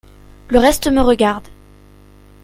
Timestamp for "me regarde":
0.87-1.47